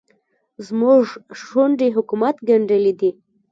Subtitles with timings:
[0.67, 1.03] زموږ
[1.41, 3.11] شونډې حکومت ګنډلې دي.